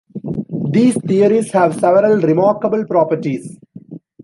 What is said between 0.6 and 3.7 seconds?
These theories have several remarkable properties.